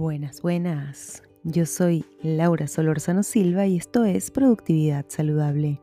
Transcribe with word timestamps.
Buenas, 0.00 0.40
buenas. 0.40 1.22
Yo 1.44 1.66
soy 1.66 2.06
Laura 2.22 2.68
Solorzano 2.68 3.22
Silva 3.22 3.66
y 3.66 3.76
esto 3.76 4.06
es 4.06 4.30
Productividad 4.30 5.04
Saludable. 5.08 5.78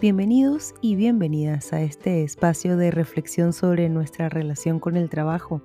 Bienvenidos 0.00 0.72
y 0.80 0.96
bienvenidas 0.96 1.74
a 1.74 1.82
este 1.82 2.22
espacio 2.22 2.78
de 2.78 2.90
reflexión 2.90 3.52
sobre 3.52 3.90
nuestra 3.90 4.30
relación 4.30 4.80
con 4.80 4.96
el 4.96 5.10
trabajo, 5.10 5.60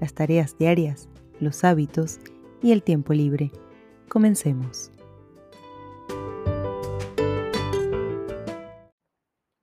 las 0.00 0.14
tareas 0.14 0.56
diarias, 0.56 1.10
los 1.38 1.64
hábitos 1.64 2.18
y 2.62 2.72
el 2.72 2.82
tiempo 2.82 3.12
libre. 3.12 3.52
Comencemos. 4.08 4.90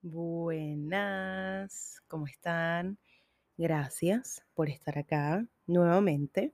Buenas, 0.04 2.00
¿cómo 2.08 2.28
están? 2.28 3.00
Gracias 3.58 4.44
por 4.54 4.70
estar 4.70 5.00
acá 5.00 5.48
nuevamente. 5.66 6.54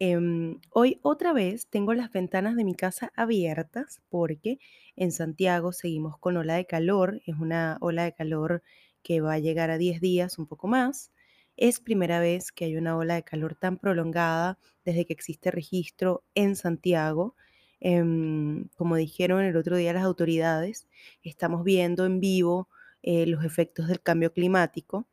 Em, 0.00 0.60
hoy 0.70 0.98
otra 1.02 1.32
vez 1.32 1.68
tengo 1.68 1.94
las 1.94 2.10
ventanas 2.12 2.56
de 2.56 2.64
mi 2.64 2.74
casa 2.74 3.12
abiertas 3.16 4.02
porque 4.08 4.58
en 4.96 5.12
Santiago 5.12 5.72
seguimos 5.72 6.18
con 6.18 6.36
ola 6.36 6.54
de 6.56 6.66
calor. 6.66 7.20
Es 7.26 7.36
una 7.38 7.78
ola 7.80 8.04
de 8.04 8.12
calor 8.14 8.62
que 9.02 9.20
va 9.20 9.34
a 9.34 9.38
llegar 9.38 9.70
a 9.70 9.78
10 9.78 10.00
días, 10.00 10.38
un 10.38 10.46
poco 10.46 10.66
más. 10.68 11.12
Es 11.56 11.80
primera 11.80 12.18
vez 12.20 12.50
que 12.52 12.64
hay 12.64 12.76
una 12.76 12.96
ola 12.96 13.14
de 13.14 13.22
calor 13.22 13.54
tan 13.54 13.78
prolongada 13.78 14.58
desde 14.84 15.06
que 15.06 15.12
existe 15.12 15.50
registro 15.52 16.24
en 16.34 16.56
Santiago. 16.56 17.36
Em, 17.80 18.68
como 18.76 18.96
dijeron 18.96 19.42
el 19.44 19.56
otro 19.56 19.76
día 19.76 19.92
las 19.92 20.04
autoridades, 20.04 20.88
estamos 21.22 21.64
viendo 21.64 22.04
en 22.06 22.18
vivo 22.20 22.68
eh, 23.02 23.26
los 23.26 23.44
efectos 23.44 23.88
del 23.88 24.00
cambio 24.02 24.32
climático 24.32 25.06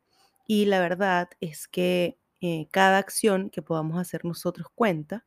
y 0.46 0.64
la 0.66 0.80
verdad 0.80 1.28
es 1.40 1.68
que 1.68 2.18
eh, 2.42 2.68
cada 2.72 2.98
acción 2.98 3.50
que 3.50 3.62
podamos 3.62 3.98
hacer 4.00 4.24
nosotros 4.26 4.68
cuenta. 4.74 5.26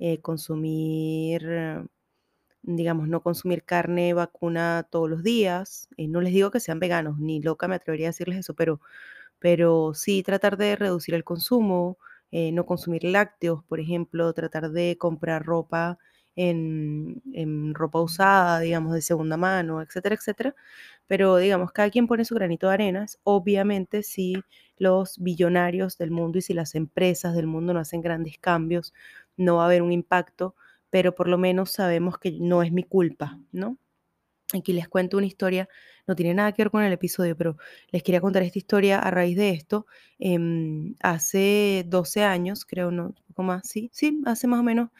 Eh, 0.00 0.20
consumir, 0.22 1.42
eh, 1.48 1.84
digamos, 2.62 3.08
no 3.08 3.22
consumir 3.22 3.64
carne 3.64 4.14
vacuna 4.14 4.86
todos 4.90 5.10
los 5.10 5.22
días. 5.24 5.88
no 5.98 6.20
les 6.22 6.32
digo 6.34 6.50
que 6.50 6.60
sean 6.60 6.80
veganos, 6.80 7.18
ni 7.18 7.40
loca 7.42 7.68
me 7.68 7.76
atrevería 7.76 8.08
a 8.08 8.10
decirles 8.10 8.38
eso, 8.40 8.54
pero, 8.54 8.80
pero 9.40 9.94
sí 9.94 10.22
tratar 10.24 10.56
de 10.58 10.76
reducir 10.76 11.14
el 11.16 11.24
consumo, 11.24 11.98
no 12.32 12.66
consumir 12.66 13.04
lácteos, 13.04 13.64
por 13.64 13.80
ejemplo, 13.80 14.32
tratar 14.34 14.70
de 14.72 14.96
comprar 14.98 15.44
ropa 15.46 15.98
en, 16.36 17.22
en, 17.32 17.74
ropa 17.74 18.00
usada, 18.00 18.60
digamos, 18.60 18.94
de 18.94 19.02
segunda 19.02 19.36
mano, 19.36 19.82
etcétera, 19.82 20.14
etcétera. 20.14 20.54
Pero, 21.06 21.36
digamos, 21.36 21.72
cada 21.72 21.90
quien 21.90 22.06
pone 22.06 22.24
su 22.24 22.34
granito 22.34 22.68
de 22.68 22.74
arenas. 22.74 23.18
Obviamente, 23.24 24.02
si 24.02 24.34
los 24.78 25.18
billonarios 25.18 25.98
del 25.98 26.10
mundo 26.10 26.38
y 26.38 26.42
si 26.42 26.54
las 26.54 26.74
empresas 26.74 27.34
del 27.34 27.46
mundo 27.46 27.74
no 27.74 27.80
hacen 27.80 28.00
grandes 28.00 28.38
cambios, 28.38 28.94
no 29.36 29.56
va 29.56 29.64
a 29.64 29.66
haber 29.66 29.82
un 29.82 29.92
impacto, 29.92 30.54
pero 30.90 31.14
por 31.14 31.28
lo 31.28 31.38
menos 31.38 31.70
sabemos 31.72 32.18
que 32.18 32.32
no 32.32 32.62
es 32.62 32.72
mi 32.72 32.84
culpa, 32.84 33.38
¿no? 33.52 33.76
Aquí 34.52 34.72
les 34.72 34.88
cuento 34.88 35.16
una 35.16 35.26
historia, 35.26 35.68
no 36.08 36.16
tiene 36.16 36.34
nada 36.34 36.52
que 36.52 36.62
ver 36.62 36.70
con 36.72 36.82
el 36.82 36.92
episodio, 36.92 37.36
pero 37.36 37.56
les 37.92 38.02
quería 38.02 38.20
contar 38.20 38.42
esta 38.42 38.58
historia 38.58 38.98
a 38.98 39.10
raíz 39.10 39.36
de 39.36 39.50
esto. 39.50 39.86
Em, 40.18 40.94
hace 41.00 41.84
12 41.86 42.24
años, 42.24 42.64
creo, 42.64 42.90
no, 42.90 43.06
un 43.06 43.14
poco 43.28 43.42
más, 43.44 43.68
sí, 43.68 43.90
sí, 43.92 44.20
hace 44.26 44.48
más 44.48 44.60
o 44.60 44.62
menos 44.64 44.90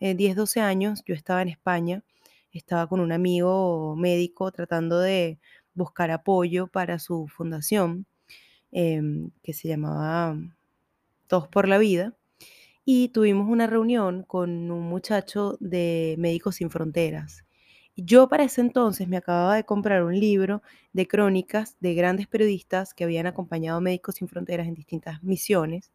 10, 0.00 0.32
eh, 0.32 0.34
12 0.34 0.60
años, 0.60 1.02
yo 1.06 1.14
estaba 1.14 1.42
en 1.42 1.48
España, 1.48 2.04
estaba 2.52 2.86
con 2.88 3.00
un 3.00 3.10
amigo 3.12 3.96
médico 3.96 4.52
tratando 4.52 5.00
de 5.00 5.40
buscar 5.74 6.10
apoyo 6.12 6.68
para 6.68 6.98
su 7.00 7.26
fundación, 7.28 8.06
em, 8.72 9.30
que 9.42 9.52
se 9.54 9.68
llamaba 9.68 10.36
Todos 11.28 11.48
por 11.48 11.68
la 11.68 11.78
Vida, 11.78 12.14
y 12.84 13.08
tuvimos 13.10 13.48
una 13.48 13.66
reunión 13.66 14.24
con 14.24 14.70
un 14.70 14.82
muchacho 14.88 15.56
de 15.60 16.16
Médicos 16.18 16.56
Sin 16.56 16.70
Fronteras 16.70 17.44
yo 18.04 18.28
para 18.28 18.44
ese 18.44 18.60
entonces 18.60 19.08
me 19.08 19.16
acababa 19.16 19.56
de 19.56 19.64
comprar 19.64 20.02
un 20.02 20.18
libro 20.18 20.62
de 20.92 21.06
crónicas 21.06 21.76
de 21.80 21.94
grandes 21.94 22.26
periodistas 22.26 22.94
que 22.94 23.04
habían 23.04 23.26
acompañado 23.26 23.78
a 23.78 23.80
Médicos 23.80 24.16
Sin 24.16 24.28
Fronteras 24.28 24.66
en 24.66 24.74
distintas 24.74 25.22
misiones. 25.22 25.92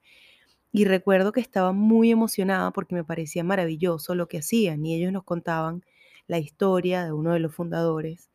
Y 0.72 0.86
recuerdo 0.86 1.32
que 1.32 1.42
estaba 1.42 1.72
muy 1.72 2.12
emocionada 2.12 2.72
porque 2.72 2.96
me 2.96 3.04
parecía 3.04 3.44
maravilloso 3.44 4.16
lo 4.16 4.28
que 4.28 4.40
hacían 4.40 4.86
y 4.86 4.96
ellos 4.96 5.12
nos 5.14 5.24
contaban 5.24 5.84
la 6.28 6.40
historia 6.40 7.06
de 7.06 7.14
uno 7.14 7.34
de 7.34 7.40
los 7.40 7.54
fundadores 7.56 8.30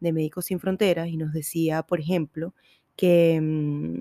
de 0.00 0.12
Médicos 0.12 0.46
Sin 0.46 0.60
Fronteras 0.60 1.08
y 1.08 1.16
nos 1.16 1.32
decía, 1.32 1.82
por 1.82 2.00
ejemplo, 2.00 2.54
que 2.96 3.40
mm, 3.40 4.00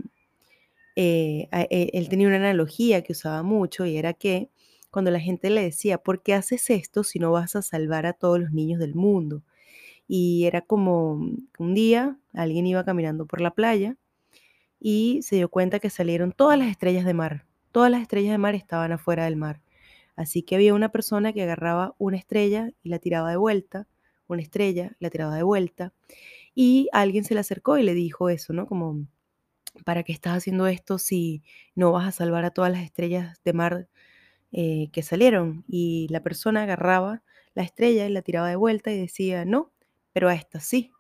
eh, 0.96 1.50
e, 1.52 1.90
él 1.94 2.10
tenía 2.10 2.28
una 2.28 2.38
analogía 2.38 3.04
que 3.04 3.14
usaba 3.14 3.44
mucho 3.44 3.86
y 3.86 3.98
era 3.98 4.14
que 4.14 4.50
cuando 4.94 5.10
la 5.10 5.20
gente 5.20 5.50
le 5.50 5.64
decía, 5.64 5.98
¿por 5.98 6.22
qué 6.22 6.36
haces 6.36 6.70
esto 6.70 7.04
si 7.04 7.18
no 7.18 7.32
vas 7.32 7.56
a 7.56 7.64
salvar 7.64 8.06
a 8.06 8.14
todos 8.14 8.40
los 8.40 8.52
niños 8.52 8.80
del 8.80 8.94
mundo? 8.94 9.42
Y 10.08 10.46
era 10.46 10.62
como 10.62 11.14
un 11.14 11.74
día 11.74 12.20
alguien 12.32 12.68
iba 12.68 12.86
caminando 12.86 13.26
por 13.26 13.42
la 13.42 13.56
playa 13.56 13.98
y 14.80 15.22
se 15.24 15.38
dio 15.38 15.50
cuenta 15.50 15.80
que 15.80 15.90
salieron 15.90 16.32
todas 16.32 16.60
las 16.60 16.70
estrellas 16.70 17.06
de 17.06 17.16
mar. 17.16 17.48
Todas 17.72 17.90
las 17.90 18.04
estrellas 18.04 18.34
de 18.34 18.38
mar 18.38 18.54
estaban 18.54 18.92
afuera 18.92 19.26
del 19.26 19.36
mar. 19.36 19.64
Así 20.16 20.44
que 20.44 20.54
había 20.54 20.76
una 20.76 20.90
persona 20.90 21.34
que 21.34 21.42
agarraba 21.42 21.96
una 21.98 22.18
estrella 22.18 22.70
y 22.84 22.90
la 22.90 23.00
tiraba 23.00 23.32
de 23.32 23.38
vuelta, 23.38 23.88
una 24.28 24.44
estrella, 24.44 24.96
la 25.00 25.10
tiraba 25.10 25.36
de 25.36 25.42
vuelta, 25.42 25.92
y 26.54 26.88
alguien 26.94 27.24
se 27.24 27.34
le 27.34 27.40
acercó 27.40 27.80
y 27.80 27.84
le 27.84 27.96
dijo 27.96 28.30
eso, 28.30 28.54
¿no? 28.54 28.68
Como, 28.68 29.08
¿para 29.86 30.04
qué 30.04 30.14
estás 30.14 30.38
haciendo 30.38 30.68
esto 30.68 31.00
si 31.00 31.42
no 31.76 31.92
vas 31.94 32.08
a 32.08 32.12
salvar 32.12 32.46
a 32.46 32.52
todas 32.52 32.72
las 32.72 32.84
estrellas 32.84 33.42
de 33.44 33.54
mar 33.54 33.88
eh, 34.54 34.90
que 34.94 35.04
salieron 35.04 35.66
y 35.68 36.08
la 36.10 36.22
persona 36.24 36.64
agarraba 36.64 37.24
la 37.56 37.64
estrella 37.64 38.08
y 38.08 38.12
la 38.12 38.22
tiraba 38.24 38.50
de 38.50 38.56
vuelta 38.56 38.92
y 38.92 39.00
decía, 39.00 39.46
no, 39.46 39.72
pero 40.14 40.30
a 40.30 40.36
esta 40.36 40.60
sí, 40.62 40.92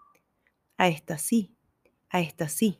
a 0.77 0.87
esta 0.89 1.17
sí, 1.17 1.55
a 2.09 2.21
esta 2.21 2.49
sí. 2.49 2.79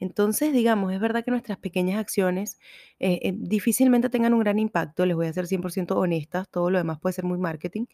Entonces, 0.00 0.52
digamos, 0.52 0.92
es 0.92 1.00
verdad 1.00 1.24
que 1.24 1.30
nuestras 1.30 1.58
pequeñas 1.58 1.98
acciones 2.00 2.58
eh, 3.00 3.20
eh, 3.22 3.32
difícilmente 3.36 4.10
tengan 4.10 4.34
un 4.34 4.40
gran 4.40 4.58
impacto, 4.58 5.06
les 5.06 5.16
voy 5.16 5.26
a 5.26 5.32
ser 5.32 5.46
100% 5.46 5.96
honestas, 5.96 6.48
todo 6.50 6.70
lo 6.70 6.78
demás 6.78 6.98
puede 7.00 7.12
ser 7.14 7.24
muy 7.24 7.38
marketing. 7.38 7.86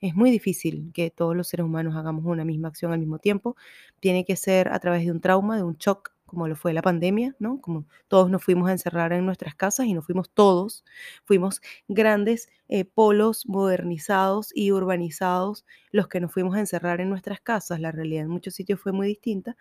Es 0.00 0.14
muy 0.14 0.30
difícil 0.30 0.90
que 0.94 1.10
todos 1.10 1.36
los 1.36 1.48
seres 1.48 1.64
humanos 1.66 1.96
hagamos 1.96 2.24
una 2.24 2.44
misma 2.44 2.68
acción 2.68 2.92
al 2.92 2.98
mismo 3.00 3.18
tiempo. 3.18 3.56
Tiene 4.00 4.24
que 4.24 4.36
ser 4.36 4.68
a 4.72 4.78
través 4.80 5.04
de 5.04 5.12
un 5.12 5.20
trauma, 5.20 5.56
de 5.56 5.62
un 5.64 5.76
shock 5.76 6.12
como 6.28 6.46
lo 6.46 6.54
fue 6.54 6.72
la 6.72 6.82
pandemia, 6.82 7.34
¿no? 7.40 7.60
Como 7.60 7.86
todos 8.06 8.30
nos 8.30 8.44
fuimos 8.44 8.68
a 8.68 8.72
encerrar 8.72 9.12
en 9.12 9.26
nuestras 9.26 9.56
casas 9.56 9.86
y 9.86 9.94
nos 9.94 10.06
fuimos 10.06 10.30
todos, 10.30 10.84
fuimos 11.24 11.60
grandes 11.88 12.50
eh, 12.68 12.84
polos 12.84 13.46
modernizados 13.48 14.52
y 14.54 14.70
urbanizados 14.70 15.64
los 15.90 16.06
que 16.08 16.20
nos 16.20 16.32
fuimos 16.32 16.54
a 16.56 16.60
encerrar 16.60 17.00
en 17.00 17.08
nuestras 17.10 17.40
casas. 17.40 17.80
La 17.80 17.90
realidad 17.90 18.24
en 18.24 18.30
muchos 18.30 18.54
sitios 18.54 18.80
fue 18.80 18.92
muy 18.92 19.08
distinta, 19.08 19.56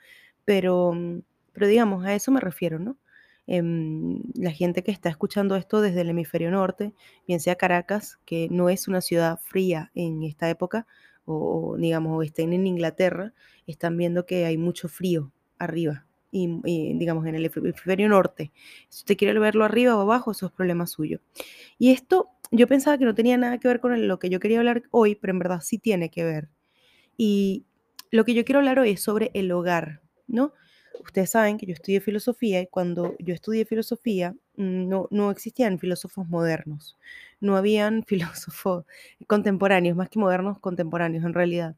pero, 0.45 0.94
mm, 0.94 1.22
pero 1.53 1.67
digamos, 1.67 2.06
a 2.06 2.13
eso 2.13 2.31
me 2.31 2.41
refiero, 2.41 2.79
¿no? 2.79 2.97
Em, 3.47 4.22
la 4.35 4.51
gente 4.51 4.83
que 4.83 4.91
está 4.91 5.09
escuchando 5.09 5.56
esto 5.56 5.79
desde 5.81 6.01
el 6.01 6.09
hemisferio 6.09 6.51
norte, 6.51 6.94
bien 7.27 7.39
sea 7.39 7.56
Caracas, 7.56 8.19
que 8.25 8.50
no 8.51 8.69
es 8.69 8.89
una 8.89 9.00
ciudad 9.01 9.39
fría 9.39 9.89
en 9.95 10.23
esta 10.23 10.50
época, 10.50 10.85
o 11.25 11.77
digamos, 11.77 12.17
o 12.17 12.23
estén 12.23 12.53
en 12.53 12.67
Inglaterra, 12.67 13.33
están 13.67 13.97
viendo 13.97 14.25
que 14.25 14.45
hay 14.45 14.57
mucho 14.57 14.89
frío 14.89 15.31
arriba, 15.59 16.06
y, 16.31 16.97
digamos 16.97 17.25
en 17.25 17.35
el 17.35 17.45
hemisferio 17.45 18.09
norte. 18.09 18.51
Si 18.89 19.01
usted 19.01 19.17
quiere 19.17 19.38
verlo 19.39 19.65
arriba 19.65 19.95
o 19.95 20.01
abajo, 20.01 20.31
eso 20.31 20.47
es 20.47 20.51
problema 20.51 20.88
suyo. 20.88 21.19
Y 21.77 21.91
esto 21.91 22.29
yo 22.51 22.67
pensaba 22.67 22.97
que 22.97 23.05
no 23.05 23.15
tenía 23.15 23.38
nada 23.38 23.57
que 23.59 23.67
ver 23.67 23.79
con 23.79 24.07
lo 24.07 24.19
que 24.19 24.29
yo 24.29 24.39
quería 24.39 24.59
hablar 24.59 24.83
hoy, 24.91 25.15
pero 25.15 25.31
en 25.31 25.39
verdad 25.39 25.61
sí 25.61 25.77
tiene 25.77 26.09
que 26.09 26.23
ver. 26.23 26.49
Y 27.17 27.65
lo 28.11 28.25
que 28.25 28.33
yo 28.33 28.45
quiero 28.45 28.59
hablar 28.59 28.79
hoy 28.79 28.91
es 28.91 29.01
sobre 29.01 29.31
el 29.33 29.51
hogar, 29.51 30.01
¿no? 30.27 30.53
Ustedes 31.03 31.29
saben 31.29 31.57
que 31.57 31.65
yo 31.65 31.73
estudié 31.73 32.01
filosofía 32.01 32.61
y 32.61 32.67
cuando 32.67 33.15
yo 33.19 33.33
estudié 33.33 33.65
filosofía 33.65 34.33
mm, 34.56 34.88
no, 34.88 35.07
no 35.12 35.31
existían 35.31 35.79
filósofos 35.79 36.27
modernos, 36.27 36.97
no 37.39 37.56
habían 37.56 38.03
filósofos 38.07 38.85
contemporáneos, 39.27 39.97
más 39.97 40.09
que 40.09 40.19
modernos, 40.19 40.59
contemporáneos 40.59 41.24
en 41.25 41.33
realidad 41.33 41.75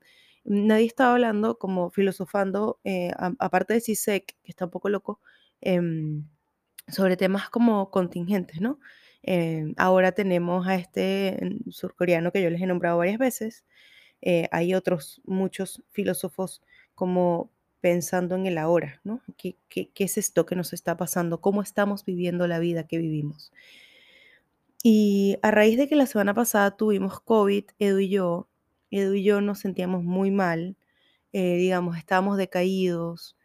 nadie 0.50 0.88
estaba 0.88 1.14
hablando 1.14 1.58
como 1.60 1.92
filosofando, 1.92 2.80
eh, 2.84 3.12
aparte 3.40 3.76
de 3.76 3.82
CISEC, 3.82 4.36
que 4.44 4.52
está 4.52 4.66
un 4.66 4.72
poco 4.72 4.90
loco, 4.90 5.22
em, 5.62 6.26
sobre 6.88 7.18
temas 7.18 7.50
como 7.50 7.92
contingentes, 7.92 8.60
¿no? 8.62 8.80
Em, 9.24 9.74
ahora 9.78 10.12
tenemos 10.14 10.68
a 10.68 10.76
este 10.76 11.40
surcoreano 11.70 12.32
que 12.32 12.42
yo 12.42 12.50
les 12.50 12.62
he 12.62 12.66
nombrado 12.66 12.98
varias 12.98 13.20
veces. 13.20 13.66
Eh, 14.22 14.48
hay 14.52 14.74
otros 14.74 15.22
muchos 15.26 15.84
filósofos 15.92 16.62
como 16.96 17.52
pensando 17.82 18.36
en 18.36 18.46
el 18.48 18.58
ahora, 18.58 19.02
¿no? 19.04 19.22
¿Qué, 19.38 19.58
¿Qué, 19.70 19.92
qué, 19.94 20.06
es 20.06 20.18
esto 20.18 20.46
que 20.46 20.56
nos 20.56 20.74
está 20.74 20.98
pasando? 20.98 21.42
¿Cómo 21.42 21.62
estamos 21.62 22.06
viviendo 22.06 22.48
la 22.48 22.60
vida 22.60 22.88
que 22.88 22.98
vivimos? 22.98 23.52
Y 24.84 25.38
a 25.42 25.52
raíz 25.52 25.78
de 25.78 25.88
que 25.88 25.96
la 25.96 26.06
semana 26.08 26.34
pasada 26.34 26.76
tuvimos 26.78 27.20
COVID, 27.22 27.66
Edu 27.80 28.00
y 28.00 28.10
yo, 28.10 28.50
Edu 28.92 29.14
y 29.16 29.24
yo 29.24 29.42
nos 29.42 29.60
sentíamos 29.60 30.04
muy 30.04 30.32
mal, 30.32 30.76
eh, 31.34 31.58
digamos, 31.58 31.98
estábamos 31.98 32.38
decaídos. 32.38 33.38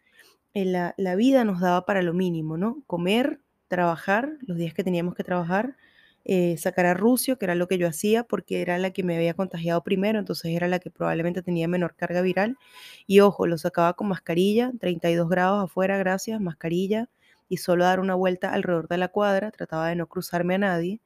Eh, 0.55 0.65
la, 0.67 1.17
vida 1.17 1.45
nos 1.45 1.61
daba 1.61 1.85
para 1.87 2.03
lo 2.03 2.15
mínimo, 2.15 2.57
¿no? 2.57 2.83
Comer, 2.87 3.41
trabajar, 3.69 4.39
los 4.43 4.57
días 4.59 4.75
que 4.75 4.85
teníamos 4.85 5.15
que 5.15 5.25
trabajar, 5.25 5.77
eh, 6.25 6.57
sacar 6.59 6.87
a 6.87 6.95
Rucio, 6.95 7.39
que 7.39 7.45
era 7.47 7.55
lo 7.55 7.69
que 7.69 7.79
yo 7.79 7.89
hacía, 7.89 8.25
porque 8.25 8.63
era 8.63 8.79
la 8.79 8.93
que 8.93 9.03
me 9.03 9.17
había 9.17 9.35
contagiado 9.35 9.83
primero, 9.83 10.19
entonces 10.19 10.53
era 10.53 10.69
la 10.69 10.79
que 10.79 10.91
probablemente 10.91 11.43
tenía 11.43 11.69
menor 11.69 11.97
carga 11.97 12.23
viral. 12.23 12.57
Y 13.07 13.21
ojo, 13.21 13.47
lo 13.47 13.59
sacaba 13.59 13.95
con 13.95 14.09
mascarilla, 14.09 14.73
32 14.81 15.29
grados 15.29 15.65
afuera, 15.65 15.99
gracias, 15.99 16.41
mascarilla, 16.41 17.11
y 17.49 17.59
solo 17.59 17.85
dar 17.85 18.01
una 18.01 18.15
vuelta 18.15 18.53
alrededor 18.53 18.89
de 18.89 18.99
la 18.99 19.09
cuadra, 19.09 19.51
trataba 19.51 19.89
de 19.89 19.97
no 19.97 20.07
cruzarme 20.09 20.55
a 20.55 20.59
nadie. 20.59 21.01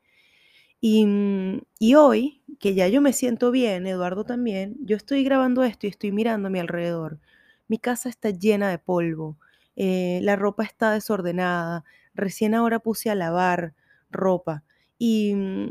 Y, 0.81 1.07
mm, 1.07 1.61
y 1.79 1.95
hoy, 1.95 2.43
que 2.61 2.75
ya 2.75 2.89
yo 2.89 3.01
me 3.01 3.13
siento 3.13 3.51
bien, 3.51 3.87
Eduardo 3.87 4.25
también, 4.25 4.77
yo 4.81 4.97
estoy 4.97 5.25
grabando 5.25 5.65
esto 5.65 5.87
y 5.87 5.91
estoy 5.91 6.13
mirando 6.13 6.49
a 6.49 6.51
mi 6.51 6.59
alrededor. 6.61 7.19
Mi 7.69 7.79
casa 7.79 8.09
está 8.09 8.31
llena 8.31 8.71
de 8.71 8.79
polvo, 8.79 9.39
eh, 9.77 10.21
la 10.23 10.37
ropa 10.37 10.65
está 10.65 10.93
desordenada, 10.93 11.85
recién 12.15 12.55
ahora 12.55 12.79
puse 12.81 13.11
a 13.11 13.15
lavar 13.15 13.75
ropa. 14.11 14.65
Y, 14.99 15.35
mm, 15.35 15.69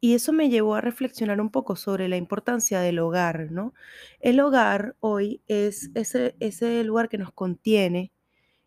y 0.00 0.14
eso 0.14 0.32
me 0.32 0.50
llevó 0.50 0.74
a 0.74 0.80
reflexionar 0.82 1.40
un 1.40 1.50
poco 1.50 1.76
sobre 1.76 2.08
la 2.08 2.16
importancia 2.16 2.80
del 2.80 2.98
hogar, 2.98 3.50
¿no? 3.50 3.72
El 4.20 4.38
hogar 4.40 4.96
hoy 5.00 5.40
es 5.48 5.90
ese, 5.94 6.36
ese 6.40 6.84
lugar 6.84 7.08
que 7.08 7.16
nos 7.18 7.32
contiene, 7.32 8.12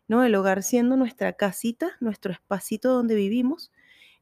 ¿no? 0.08 0.24
El 0.24 0.34
hogar 0.34 0.62
siendo 0.62 0.96
nuestra 0.96 1.34
casita, 1.34 1.92
nuestro 2.00 2.32
espacito 2.32 2.92
donde 2.92 3.14
vivimos, 3.16 3.72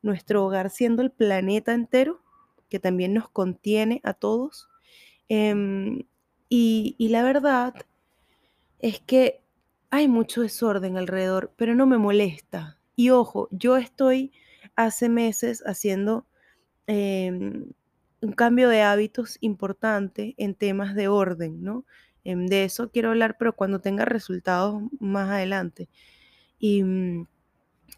nuestro 0.03 0.45
hogar 0.45 0.71
siendo 0.71 1.03
el 1.03 1.11
planeta 1.13 1.75
entero, 1.75 2.23
que 2.69 2.79
también 2.81 3.15
nos 3.15 3.29
contiene 3.31 4.01
a 4.05 4.15
todos. 4.15 4.69
Em, 5.29 6.05
y, 6.49 6.95
y 6.99 7.09
la 7.11 7.23
verdad 7.25 7.75
es 8.79 9.01
que 9.01 9.43
hay 9.91 10.09
mucho 10.09 10.43
desorden 10.43 10.97
alrededor, 10.97 11.53
pero 11.57 11.75
no 11.75 11.87
me 11.87 11.99
molesta. 11.99 12.79
Y 12.97 13.11
ojo, 13.11 13.49
yo 13.51 13.77
estoy 13.77 14.33
hace 14.75 15.09
meses 15.09 15.63
haciendo 15.67 16.27
em, 16.87 17.73
un 18.23 18.33
cambio 18.33 18.69
de 18.69 18.83
hábitos 18.83 19.39
importante 19.41 20.35
en 20.39 20.55
temas 20.55 20.95
de 20.95 21.09
orden, 21.09 21.63
¿no? 21.63 21.85
Em, 22.25 22.47
de 22.47 22.65
eso 22.65 22.91
quiero 22.91 23.11
hablar, 23.11 23.37
pero 23.39 23.55
cuando 23.57 23.81
tenga 23.81 24.05
resultados 24.05 24.83
más 25.01 25.31
adelante. 25.31 25.89
Y, 26.59 26.83
mm, 26.85 27.29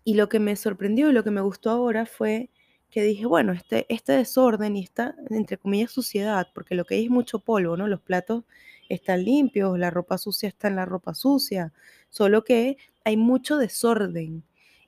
y 0.04 0.14
lo 0.14 0.28
que 0.28 0.40
me 0.40 0.56
sorprendió 0.56 1.10
y 1.10 1.12
lo 1.12 1.24
que 1.24 1.30
me 1.30 1.40
gustó 1.40 1.70
ahora 1.70 2.06
fue 2.06 2.50
que 2.90 3.02
dije, 3.02 3.26
bueno, 3.26 3.52
este, 3.52 3.86
este 3.88 4.12
desorden 4.12 4.76
y 4.76 4.82
esta, 4.82 5.14
entre 5.30 5.58
comillas, 5.58 5.90
suciedad, 5.92 6.48
porque 6.54 6.74
lo 6.74 6.84
que 6.84 6.94
hay 6.96 7.04
es 7.04 7.10
mucho 7.10 7.40
polvo, 7.40 7.76
¿no? 7.76 7.86
Los 7.86 8.00
platos 8.00 8.44
están 8.88 9.24
limpios, 9.24 9.78
la 9.78 9.90
ropa 9.90 10.16
sucia 10.18 10.48
está 10.48 10.68
en 10.68 10.76
la 10.76 10.86
ropa 10.86 11.14
sucia, 11.14 11.72
solo 12.08 12.44
que 12.44 12.78
hay 13.04 13.16
mucho 13.16 13.58
desorden. 13.58 14.42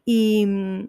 Y, 0.07 0.47
mm, 0.47 0.89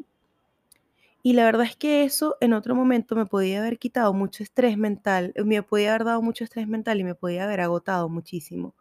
y 1.23 1.33
la 1.33 1.45
verdad 1.45 1.65
es 1.65 1.75
que 1.75 2.03
eso 2.03 2.37
en 2.41 2.53
otro 2.53 2.75
momento 2.75 3.15
me 3.15 3.25
podía 3.25 3.59
haber 3.59 3.77
quitado 3.77 4.13
mucho 4.13 4.43
estrés 4.43 4.77
mental, 4.77 5.33
me 5.45 5.61
podía 5.61 5.89
haber 5.91 6.05
dado 6.05 6.21
mucho 6.21 6.43
estrés 6.43 6.67
mental 6.67 6.99
y 6.99 7.03
me 7.03 7.15
podía 7.15 7.43
haber 7.43 7.61
agotado 7.61 8.09
muchísimo. 8.09 8.73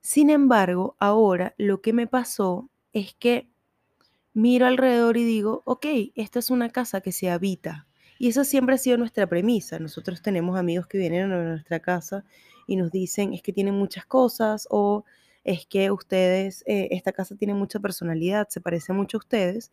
Sin 0.00 0.30
embargo, 0.30 0.96
ahora 0.98 1.54
lo 1.58 1.80
que 1.80 1.92
me 1.92 2.06
pasó 2.06 2.70
es 2.92 3.14
que 3.14 3.48
miro 4.36 4.66
alrededor 4.66 5.16
y 5.16 5.24
digo, 5.24 5.62
ok, 5.64 5.86
esta 6.14 6.40
es 6.40 6.50
una 6.50 6.68
casa 6.68 7.00
que 7.00 7.10
se 7.10 7.30
habita. 7.30 7.86
Y 8.18 8.28
esa 8.28 8.44
siempre 8.44 8.74
ha 8.74 8.78
sido 8.78 8.98
nuestra 8.98 9.26
premisa. 9.26 9.78
Nosotros 9.78 10.20
tenemos 10.20 10.58
amigos 10.58 10.86
que 10.86 10.98
vienen 10.98 11.32
a 11.32 11.42
nuestra 11.42 11.80
casa 11.80 12.22
y 12.66 12.76
nos 12.76 12.90
dicen, 12.90 13.32
es 13.32 13.40
que 13.40 13.54
tienen 13.54 13.74
muchas 13.74 14.04
cosas 14.04 14.68
o 14.70 15.06
es 15.42 15.66
que 15.66 15.90
ustedes, 15.90 16.62
eh, 16.66 16.88
esta 16.90 17.12
casa 17.12 17.34
tiene 17.34 17.54
mucha 17.54 17.80
personalidad, 17.80 18.46
se 18.50 18.60
parece 18.60 18.92
mucho 18.92 19.16
a 19.16 19.20
ustedes. 19.20 19.72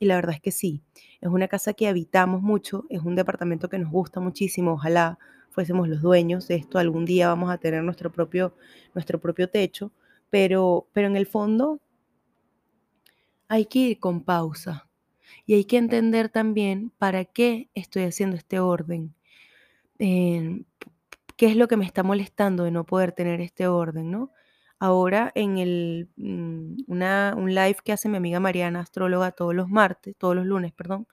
Y 0.00 0.06
la 0.06 0.16
verdad 0.16 0.34
es 0.34 0.40
que 0.40 0.50
sí, 0.50 0.82
es 1.20 1.28
una 1.28 1.46
casa 1.46 1.72
que 1.72 1.86
habitamos 1.86 2.42
mucho, 2.42 2.86
es 2.90 3.02
un 3.02 3.14
departamento 3.14 3.68
que 3.68 3.78
nos 3.78 3.92
gusta 3.92 4.18
muchísimo, 4.18 4.72
ojalá 4.72 5.20
fuésemos 5.50 5.88
los 5.88 6.02
dueños 6.02 6.48
de 6.48 6.56
esto, 6.56 6.78
algún 6.78 7.04
día 7.04 7.28
vamos 7.28 7.50
a 7.50 7.58
tener 7.58 7.84
nuestro 7.84 8.10
propio, 8.10 8.54
nuestro 8.92 9.20
propio 9.20 9.48
techo, 9.48 9.92
pero, 10.30 10.88
pero 10.92 11.06
en 11.06 11.16
el 11.16 11.26
fondo 11.26 11.80
hay 13.50 13.66
que 13.66 13.80
ir 13.80 14.00
con 14.00 14.24
pausa 14.24 14.88
y 15.46 15.54
hay 15.54 15.64
que 15.66 15.78
entender 15.78 16.30
también 16.30 16.90
para 16.98 17.24
qué 17.26 17.70
estoy 17.74 18.04
haciendo 18.04 18.36
este 18.36 18.60
orden. 18.60 19.14
¿Qué 21.36 21.46
es 21.46 21.56
lo 21.56 21.68
que 21.68 21.76
me 21.76 21.84
está 21.86 22.02
molestando 22.02 22.64
de 22.64 22.70
no 22.70 22.84
poder 22.84 23.12
tener 23.12 23.40
este 23.40 23.66
orden, 23.66 24.10
no? 24.10 24.30
Ahora 24.78 25.32
en 25.34 25.58
el, 25.58 26.08
mm, 26.16 26.84
una, 26.86 27.34
un 27.36 27.54
live 27.54 27.76
que 27.84 27.92
hace 27.92 28.08
mi 28.08 28.16
amiga 28.18 28.40
Mariana, 28.40 28.80
astróloga, 28.80 29.32
todos 29.32 29.54
los 29.54 29.68
martes, 29.68 30.14
todos 30.18 30.34
los 30.36 30.46
lunes, 30.46 30.72
perdón, 30.72 31.06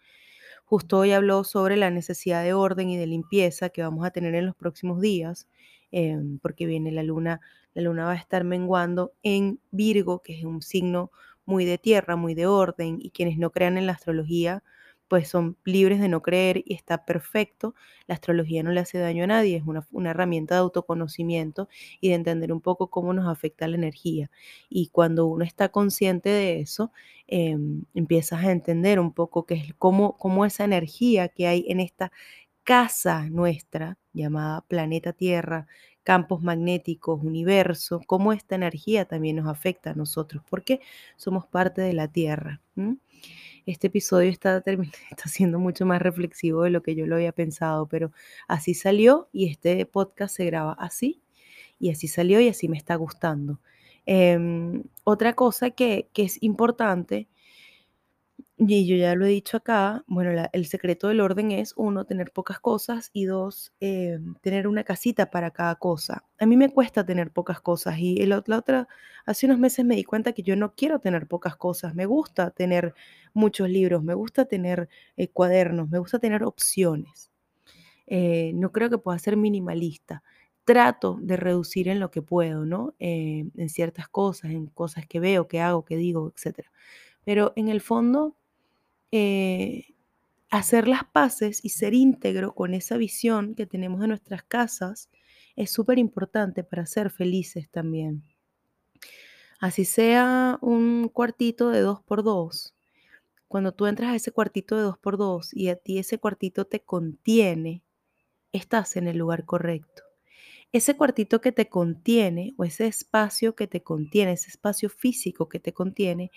justo 0.65 0.99
hoy 0.99 1.11
habló 1.13 1.43
sobre 1.43 1.77
la 1.77 1.91
necesidad 1.91 2.43
de 2.43 2.53
orden 2.53 2.89
y 2.89 2.97
de 2.97 3.07
limpieza 3.07 3.69
que 3.69 3.83
vamos 3.83 4.05
a 4.05 4.11
tener 4.11 4.35
en 4.35 4.45
los 4.47 4.55
próximos 4.55 5.01
días, 5.01 5.47
em, 5.91 6.39
porque 6.39 6.65
viene 6.65 6.91
la 6.91 7.03
luna, 7.03 7.41
la 7.73 7.83
luna 7.83 8.05
va 8.05 8.13
a 8.13 8.15
estar 8.15 8.43
menguando 8.43 9.13
en 9.23 9.59
Virgo, 9.71 10.21
que 10.23 10.39
es 10.39 10.45
un 10.45 10.61
signo 10.61 11.11
muy 11.47 11.65
de 11.65 11.79
tierra, 11.79 12.15
muy 12.15 12.35
de 12.35 12.45
orden, 12.45 12.99
y 13.01 13.09
quienes 13.11 13.37
no 13.39 13.51
crean 13.51 13.77
en 13.77 13.87
la 13.87 13.93
astrología, 13.93 14.63
pues 15.07 15.29
son 15.29 15.57
libres 15.65 15.99
de 16.01 16.09
no 16.09 16.21
creer 16.21 16.63
y 16.65 16.73
está 16.73 17.05
perfecto. 17.05 17.73
La 18.07 18.15
astrología 18.15 18.63
no 18.63 18.71
le 18.71 18.81
hace 18.81 18.97
daño 18.99 19.23
a 19.23 19.27
nadie, 19.27 19.57
es 19.57 19.63
una, 19.65 20.11
herramienta 20.11 20.55
de 20.55 20.61
autoconocimiento 20.61 21.69
y 22.01 22.09
de 22.09 22.15
entender 22.15 22.51
un 22.51 22.61
poco 22.61 22.89
cómo 22.89 23.13
nos 23.13 23.27
afecta 23.27 23.67
la 23.67 23.77
energía. 23.77 24.29
Y 24.69 24.89
cuando 24.89 25.25
uno 25.27 25.45
está 25.45 25.69
consciente 25.69 26.29
de 26.29 26.59
eso, 26.59 26.91
em, 27.27 27.83
empiezas 27.93 28.43
a 28.43 28.51
entender 28.51 28.99
un 28.99 29.13
poco 29.13 29.45
qué 29.45 29.55
es 29.55 29.73
cómo, 29.77 30.17
cómo 30.17 30.45
esa 30.45 30.65
energía 30.65 31.29
que 31.29 31.47
hay 31.47 31.65
en 31.69 31.79
esta 31.79 32.11
casa 32.63 33.29
nuestra, 33.29 33.97
llamada 34.13 34.61
planeta 34.67 35.13
Tierra, 35.13 35.67
campos 36.07 36.41
magnéticos, 36.41 37.21
universo, 37.21 37.99
cómo 38.07 38.31
esta 38.31 38.55
energía 38.55 39.03
también 39.03 39.35
nos 39.35 39.47
afecta 39.49 39.89
a 39.89 39.93
nosotros, 39.93 40.41
porque 40.49 40.79
somos 41.17 41.45
parte 41.45 41.81
de 41.81 41.91
la 41.91 42.07
Tierra. 42.07 42.61
Este 43.65 43.87
episodio 43.87 44.29
está, 44.29 44.63
está 45.11 45.27
siendo 45.27 45.59
mucho 45.59 45.85
más 45.85 46.01
reflexivo 46.01 46.63
de 46.63 46.69
lo 46.69 46.81
que 46.81 46.95
yo 46.95 47.07
lo 47.07 47.15
había 47.15 47.33
pensado, 47.33 47.87
pero 47.87 48.13
así 48.47 48.73
salió 48.73 49.27
y 49.33 49.49
este 49.49 49.85
podcast 49.85 50.33
se 50.33 50.45
graba 50.45 50.77
así 50.79 51.21
y 51.77 51.89
así 51.89 52.07
salió 52.07 52.39
y 52.39 52.47
así 52.47 52.69
me 52.69 52.77
está 52.77 52.95
gustando. 52.95 53.59
Em, 54.05 54.83
otra 55.03 55.33
cosa 55.33 55.71
que, 55.71 56.07
que 56.13 56.23
es 56.23 56.41
importante 56.41 57.27
y 58.59 58.87
yo 58.87 58.95
ya 58.95 59.13
lo 59.13 59.25
he 59.27 59.29
dicho 59.29 59.57
acá, 59.57 60.03
bueno, 60.07 60.49
el 60.51 60.65
secreto 60.65 61.09
del 61.09 61.21
orden 61.21 61.51
es, 61.51 61.73
uno, 61.77 62.05
tener 62.05 62.31
pocas 62.31 62.59
cosas 62.59 63.11
y 63.13 63.25
dos, 63.25 63.71
eh, 63.81 64.19
tener 64.41 64.67
una 64.67 64.83
casita 64.83 65.29
para 65.29 65.51
cada 65.51 65.75
cosa. 65.75 66.25
A 66.39 66.47
mí 66.47 66.57
me 66.57 66.69
cuesta 66.69 67.05
tener 67.05 67.31
pocas 67.31 67.61
cosas 67.61 67.99
y 67.99 68.25
la 68.25 68.39
otra, 68.39 68.87
hace 69.27 69.45
unos 69.45 69.59
meses 69.59 69.85
me 69.85 69.95
di 69.95 70.03
cuenta 70.03 70.33
que 70.33 70.41
yo 70.41 70.55
no 70.55 70.73
quiero 70.73 70.99
tener 70.99 71.27
pocas 71.27 71.55
cosas, 71.55 71.93
me 71.93 72.07
gusta 72.07 72.49
tener 72.49 72.95
muchos 73.33 73.69
libros, 73.69 74.03
me 74.03 74.15
gusta 74.15 74.45
tener 74.45 74.89
eh, 75.17 75.27
cuadernos, 75.27 75.87
me 75.89 75.99
gusta 75.99 76.17
tener 76.17 76.43
opciones. 76.43 77.31
Eh, 78.07 78.53
no 78.55 78.71
creo 78.71 78.89
que 78.89 78.97
pueda 78.97 79.19
ser 79.19 79.37
minimalista. 79.37 80.23
Trato 80.65 81.19
de 81.21 81.37
reducir 81.37 81.89
en 81.89 81.99
lo 81.99 82.09
que 82.11 82.23
puedo, 82.23 82.65
¿no? 82.65 82.95
en 82.99 83.69
ciertas 83.69 84.09
cosas, 84.09 84.51
en 84.51 84.67
cosas 84.67 85.05
que 85.07 85.19
veo, 85.19 85.47
que 85.47 85.61
hago, 85.61 85.85
que 85.85 85.95
digo, 85.95 86.33
etc. 86.35 86.67
Pero 87.23 87.53
en 87.55 87.69
el 87.69 87.81
fondo 87.81 88.35
eh, 89.11 89.95
hacer 90.49 90.87
las 90.87 91.03
paces 91.05 91.63
y 91.63 91.69
ser 91.69 91.93
íntegro 91.93 92.53
con 92.55 92.73
esa 92.73 92.97
visión 92.97 93.55
que 93.55 93.65
tenemos 93.65 94.01
de 94.01 94.07
nuestras 94.07 94.43
casas 94.43 95.09
es 95.55 95.71
súper 95.71 95.97
importante 95.99 96.63
para 96.63 96.85
ser 96.85 97.09
felices 97.09 97.69
también. 97.69 98.23
Así 99.59 99.85
sea 99.85 100.59
un 100.61 101.09
cuartito 101.09 101.69
de 101.69 101.81
dos 101.81 102.01
por 102.03 102.23
dos, 102.23 102.75
cuando 103.47 103.73
tú 103.73 103.87
entras 103.87 104.11
a 104.11 104.15
ese 104.15 104.31
cuartito 104.31 104.75
de 104.75 104.83
dos 104.83 104.97
por 104.97 105.17
dos 105.17 105.53
y 105.53 105.69
a 105.69 105.75
ti 105.75 105.97
ese 105.97 106.19
cuartito 106.19 106.65
te 106.65 106.81
contiene, 106.81 107.81
estás 108.51 108.97
en 108.97 109.07
el 109.07 109.17
lugar 109.17 109.45
correcto 109.45 110.06
ese 110.73 110.95
cuartito 110.95 111.41
que 111.41 111.51
te 111.51 111.69
contiene 111.69 112.53
o 112.57 112.63
ese 112.63 112.87
espacio 112.87 113.55
que 113.55 113.67
te 113.67 113.81
contiene, 113.81 114.33
ese 114.33 114.49
espacio 114.49 114.89
físico 114.89 115.49
que 115.49 115.59
te 115.59 115.73
contiene, 115.73 116.31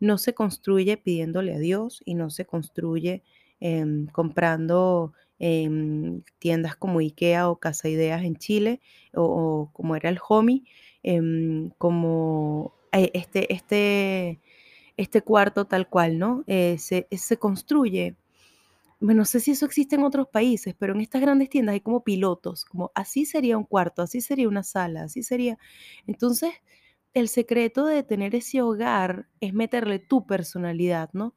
no 0.00 0.18
se 0.18 0.34
construye 0.34 0.96
pidiéndole 0.96 1.54
a 1.54 1.58
Dios 1.58 2.02
y 2.04 2.14
no 2.14 2.30
se 2.30 2.46
construye 2.46 3.22
em, 3.60 4.06
comprando 4.08 5.12
en 5.38 6.24
tiendas 6.38 6.76
como 6.76 7.00
IKEA 7.00 7.48
o 7.48 7.56
Casa 7.60 7.88
Ideas 7.88 8.24
en 8.24 8.36
Chile 8.36 8.80
o, 9.14 9.70
como 9.72 9.96
era 9.96 10.08
el 10.08 10.18
Homie, 10.28 10.64
em, 11.02 11.70
como 11.78 12.74
eh, 12.92 13.10
este, 13.14 13.52
este, 13.52 14.40
este 14.96 15.22
cuarto 15.22 15.66
tal 15.66 15.88
cual, 15.88 16.18
¿no? 16.18 16.44
Eh, 16.46 16.76
se, 16.78 17.06
se 17.10 17.36
construye 17.38 18.16
no 19.00 19.24
sé 19.24 19.40
si 19.40 19.52
eso 19.52 19.66
existe 19.66 19.96
en 19.96 20.04
otros 20.04 20.28
países, 20.28 20.74
pero 20.78 20.94
en 20.94 21.00
estas 21.00 21.20
grandes 21.20 21.50
tiendas 21.50 21.74
hay 21.74 21.80
como 21.80 22.02
pilotos, 22.04 22.64
como 22.64 22.92
así 22.94 23.26
sería 23.26 23.58
un 23.58 23.64
cuarto, 23.64 24.02
así 24.02 24.20
sería 24.20 24.48
una 24.48 24.62
sala, 24.62 25.04
así 25.04 25.22
sería. 25.22 25.58
Entonces, 26.06 26.52
el 27.14 27.28
secreto 27.28 27.86
de 27.86 28.02
tener 28.02 28.34
ese 28.34 28.62
hogar 28.62 29.28
es 29.40 29.54
meterle 29.54 29.98
tu 29.98 30.26
personalidad, 30.26 31.10
¿no? 31.12 31.34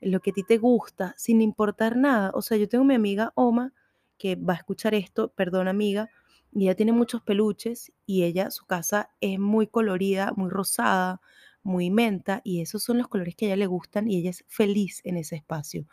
lo 0.00 0.20
que 0.20 0.30
a 0.30 0.32
ti 0.32 0.42
te 0.42 0.58
gusta, 0.58 1.14
sin 1.16 1.40
importar 1.40 1.96
nada. 1.96 2.32
O 2.34 2.42
sea, 2.42 2.56
yo 2.58 2.68
tengo 2.68 2.84
mi 2.84 2.94
amiga 2.94 3.32
Oma, 3.36 3.72
que 4.18 4.36
va 4.36 4.54
a 4.54 4.56
escuchar 4.56 4.94
esto, 4.94 5.32
perdón 5.32 5.68
amiga, 5.68 6.10
y 6.52 6.64
ella 6.64 6.74
tiene 6.74 6.92
muchos 6.92 7.22
peluches 7.22 7.92
y 8.04 8.24
ella, 8.24 8.50
su 8.50 8.66
casa 8.66 9.10
es 9.20 9.38
muy 9.38 9.68
colorida, 9.68 10.32
muy 10.36 10.50
rosada, 10.50 11.20
muy 11.62 11.90
menta, 11.90 12.40
y 12.44 12.60
esos 12.60 12.82
son 12.82 12.98
los 12.98 13.08
colores 13.08 13.36
que 13.36 13.46
a 13.46 13.48
ella 13.48 13.56
le 13.56 13.66
gustan 13.66 14.10
y 14.10 14.18
ella 14.18 14.30
es 14.30 14.44
feliz 14.48 15.00
en 15.04 15.16
ese 15.16 15.36
espacio. 15.36 15.86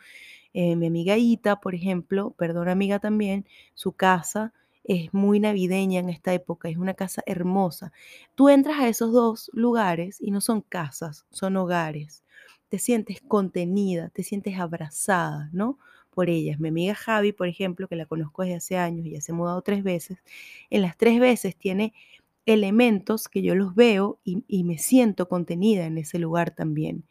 Eh, 0.54 0.76
mi 0.76 0.88
amiga 0.88 1.18
Ita, 1.18 1.60
por 1.62 1.76
ejemplo, 1.76 2.32
perdón 2.38 2.70
amiga 2.70 3.00
también, 3.00 3.46
su 3.76 3.92
casa 3.94 4.54
es 4.84 5.14
muy 5.14 5.40
navideña 5.40 6.00
en 6.00 6.10
esta 6.10 6.34
época, 6.34 6.70
es 6.70 6.78
una 6.78 6.96
casa 6.96 7.22
hermosa. 7.28 7.92
Tú 8.36 8.50
entras 8.50 8.80
a 8.80 8.88
esos 8.88 9.12
dos 9.14 9.52
lugares 9.54 10.18
y 10.20 10.32
no 10.32 10.42
son 10.42 10.62
casas, 10.62 11.26
son 11.30 11.58
hogares. 11.58 12.24
Te 12.70 12.80
sientes 12.80 13.22
contenida, 13.22 14.10
te 14.10 14.24
sientes 14.24 14.58
abrazada, 14.60 15.50
¿no? 15.54 15.78
Por 16.12 16.30
ellas. 16.30 16.60
Mi 16.60 16.70
amiga 16.70 16.96
Javi, 16.96 17.32
por 17.34 17.48
ejemplo, 17.48 17.88
que 17.88 17.96
la 17.96 18.06
conozco 18.08 18.42
desde 18.44 18.56
hace 18.56 18.78
años 18.78 19.06
y 19.06 19.12
ya 19.12 19.22
se 19.22 19.32
ha 19.32 19.36
mudado 19.36 19.62
tres 19.62 19.84
veces, 19.84 20.18
en 20.72 20.82
las 20.82 20.98
tres 20.98 21.20
veces 21.20 21.56
tiene 21.56 21.94
elementos 22.46 23.28
que 23.28 23.42
yo 23.42 23.54
los 23.56 23.76
veo 23.76 24.20
y, 24.24 24.44
y 24.48 24.64
me 24.64 24.78
siento 24.78 25.28
contenida 25.30 25.86
en 25.86 25.98
ese 25.98 26.18
lugar 26.20 26.52
también. 26.56 27.06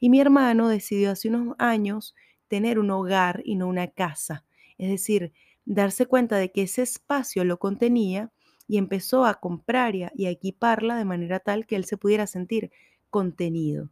Y 0.00 0.10
mi 0.10 0.20
hermano 0.20 0.68
decidió 0.68 1.10
hace 1.10 1.28
unos 1.28 1.56
años 1.58 2.14
tener 2.48 2.78
un 2.78 2.90
hogar 2.90 3.42
y 3.44 3.56
no 3.56 3.66
una 3.66 3.88
casa. 3.88 4.44
Es 4.78 4.88
decir, 4.90 5.32
darse 5.64 6.06
cuenta 6.06 6.36
de 6.36 6.50
que 6.52 6.62
ese 6.62 6.82
espacio 6.82 7.44
lo 7.44 7.58
contenía 7.58 8.32
y 8.66 8.78
empezó 8.78 9.24
a 9.24 9.34
comprar 9.34 9.94
y 9.94 10.04
a, 10.04 10.12
equiparla 10.16 10.96
de 10.96 11.04
manera 11.04 11.40
tal 11.40 11.66
que 11.66 11.76
él 11.76 11.84
se 11.84 11.96
pudiera 11.96 12.26
sentir 12.26 12.70
contenido. 13.10 13.90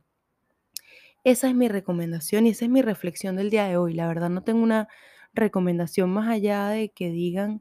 Esa 1.25 1.49
es 1.49 1.55
mi 1.55 1.69
recomendación 1.69 2.47
y 2.47 2.51
esa 2.51 2.65
es 2.65 2.71
mi 2.71 2.83
reflexión 2.83 3.37
del 3.37 3.51
día 3.51 3.67
de 3.67 3.77
hoy. 3.77 3.95
La 3.95 4.09
verdad 4.09 4.31
no 4.31 4.43
tengo 4.43 4.63
una 4.63 4.89
recomendación 5.35 6.11
más 6.11 6.29
allá 6.29 6.69
de 6.69 6.91
que 6.91 7.11
digan, 7.11 7.61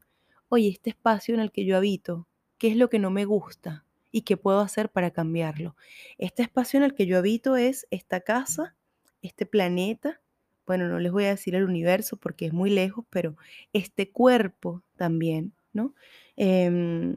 oye, 0.49 0.69
este 0.69 0.89
espacio 0.89 1.35
en 1.35 1.41
el 1.41 1.51
que 1.51 1.65
yo 1.65 1.77
habito, 1.77 2.27
¿qué 2.57 2.69
es 2.69 2.75
lo 2.75 2.89
que 2.89 2.99
no 2.99 3.11
me 3.11 3.25
gusta 3.25 3.85
y 4.11 4.21
qué 4.21 4.35
puedo 4.35 4.61
hacer 4.61 4.89
para 4.89 5.11
cambiarlo? 5.11 5.75
Este 6.17 6.43
espacio 6.43 6.77
en 6.77 6.83
el 6.83 6.95
que 6.95 7.05
yo 7.05 7.17
habito 7.17 7.55
es 7.55 7.87
esta 7.91 8.21
casa, 8.21 8.75
este 9.21 9.45
planeta, 9.45 10.20
bueno, 10.65 10.87
no 10.87 10.99
les 10.99 11.11
voy 11.11 11.25
a 11.25 11.29
decir 11.29 11.55
el 11.55 11.63
universo 11.63 12.17
porque 12.17 12.45
es 12.45 12.53
muy 12.53 12.69
lejos, 12.69 13.05
pero 13.09 13.35
este 13.73 14.09
cuerpo 14.09 14.83
también, 14.95 15.53
¿no? 15.73 15.93
Em, 16.35 17.15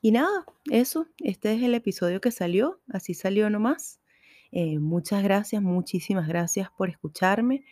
y 0.00 0.10
nada, 0.12 0.44
eso, 0.70 1.06
este 1.18 1.54
es 1.54 1.62
el 1.62 1.74
episodio 1.74 2.20
que 2.20 2.30
salió, 2.30 2.80
así 2.88 3.14
salió 3.14 3.50
nomás. 3.50 4.00
Eh, 4.50 4.78
muchas 4.78 5.22
gracias, 5.22 5.62
muchísimas 5.62 6.28
gracias 6.28 6.70
por 6.76 6.90
escucharme. 6.90 7.64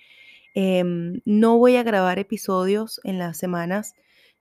Em, 0.54 1.20
no 1.24 1.58
voy 1.58 1.76
a 1.76 1.82
grabar 1.82 2.18
episodios 2.18 3.00
en 3.04 3.18
las 3.18 3.36
semanas 3.38 3.94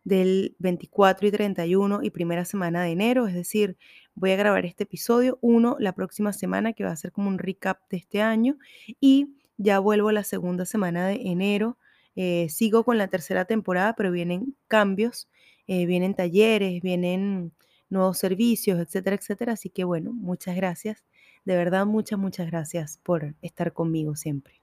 del 0.04 0.56
24 0.60 1.28
y 1.28 1.32
31 1.32 2.00
y 2.04 2.10
primera 2.12 2.46
semana 2.46 2.84
de 2.84 2.92
enero, 2.92 3.28
es 3.28 3.34
decir, 3.34 3.78
voy 4.16 4.32
a 4.32 4.36
grabar 4.36 4.66
este 4.66 4.84
episodio, 4.84 5.38
uno 5.42 5.76
la 5.80 5.94
próxima 5.94 6.34
semana 6.34 6.74
que 6.74 6.84
va 6.84 6.92
a 6.92 6.96
ser 6.96 7.12
como 7.12 7.28
un 7.30 7.38
recap 7.38 7.80
de 7.90 7.98
este 7.98 8.22
año 8.22 8.58
y 9.00 9.36
ya 9.60 9.78
vuelvo 9.80 10.12
la 10.12 10.24
segunda 10.24 10.66
semana 10.66 11.08
de 11.08 11.16
enero. 11.26 11.78
Eh, 12.16 12.48
sigo 12.50 12.84
con 12.84 12.98
la 12.98 13.10
tercera 13.10 13.46
temporada, 13.46 13.94
pero 13.96 14.12
vienen 14.12 14.56
cambios, 14.68 15.30
eh, 15.68 15.86
vienen 15.86 16.16
talleres, 16.16 16.82
vienen 16.82 17.52
nuevos 17.90 18.18
servicios, 18.18 18.80
etcétera, 18.80 19.18
etcétera. 19.18 19.54
Así 19.54 19.70
que 19.70 19.84
bueno, 19.84 20.12
muchas 20.14 20.56
gracias. 20.56 21.04
De 21.46 21.56
verdad, 21.56 21.86
muchas, 21.86 22.18
muchas 22.18 22.48
gracias 22.48 23.00
por 23.04 23.36
estar 23.42 23.74
conmigo 23.74 24.16
siempre. 24.16 24.56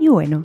Y 0.00 0.08
bueno, 0.08 0.44